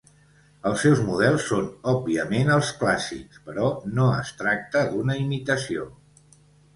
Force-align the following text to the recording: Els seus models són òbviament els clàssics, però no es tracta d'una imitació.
Els 0.67 0.79
seus 0.83 0.99
models 1.09 1.43
són 1.49 1.67
òbviament 1.91 2.49
els 2.55 2.71
clàssics, 2.83 3.41
però 3.49 3.67
no 3.99 4.07
es 4.23 4.31
tracta 4.39 4.83
d'una 4.95 5.19
imitació. 5.25 5.87